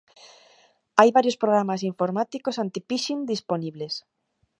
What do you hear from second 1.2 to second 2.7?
programas informáticos